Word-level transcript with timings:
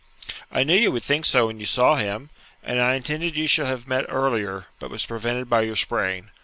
'I 0.51 0.63
knew 0.63 0.75
you 0.75 0.91
would 0.91 1.03
think 1.03 1.25
so 1.25 1.45
when 1.45 1.59
you 1.59 1.67
saw 1.67 1.95
him, 1.95 2.31
and 2.63 2.79
I 2.79 2.95
intended 2.95 3.37
you 3.37 3.45
should 3.45 3.67
have 3.67 3.85
met 3.87 4.07
earlier, 4.09 4.65
but 4.79 4.89
was 4.89 5.05
prevented 5.05 5.47
by 5.47 5.61
your 5.61 5.75
sprain. 5.75 6.31